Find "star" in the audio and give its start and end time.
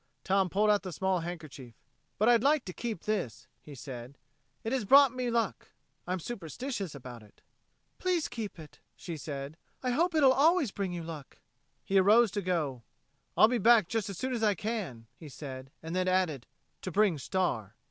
17.19-17.75